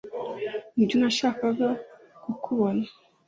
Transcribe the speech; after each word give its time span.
Nibyo 0.75 0.95
nashakaga 1.01 1.67
kukubona 2.23 2.85